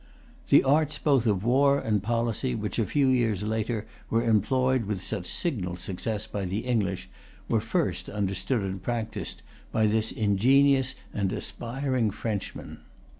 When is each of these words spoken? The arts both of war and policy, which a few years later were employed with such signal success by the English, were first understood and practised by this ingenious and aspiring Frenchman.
The 0.49 0.63
arts 0.63 0.97
both 0.97 1.27
of 1.27 1.43
war 1.45 1.77
and 1.77 2.01
policy, 2.01 2.55
which 2.55 2.79
a 2.79 2.87
few 2.87 3.07
years 3.07 3.43
later 3.43 3.85
were 4.09 4.23
employed 4.23 4.85
with 4.85 5.03
such 5.03 5.27
signal 5.27 5.75
success 5.75 6.25
by 6.25 6.45
the 6.45 6.61
English, 6.61 7.07
were 7.47 7.61
first 7.61 8.09
understood 8.09 8.63
and 8.63 8.81
practised 8.81 9.43
by 9.71 9.85
this 9.85 10.11
ingenious 10.11 10.95
and 11.13 11.31
aspiring 11.31 12.09
Frenchman. 12.09 12.79